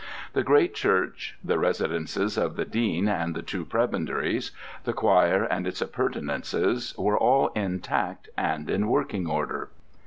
The 0.33 0.41
great 0.41 0.73
church, 0.73 1.37
the 1.43 1.59
residences 1.59 2.35
of 2.35 2.55
the 2.55 2.65
dean 2.65 3.07
and 3.07 3.35
the 3.35 3.43
two 3.43 3.63
prebendaries, 3.63 4.49
the 4.83 4.93
choir 4.93 5.43
and 5.43 5.67
its 5.67 5.79
appurtenances, 5.79 6.95
were 6.97 7.19
all 7.19 7.49
intact 7.49 8.27
and 8.35 8.67
in 8.67 8.87
working 8.87 9.27
order. 9.27 9.69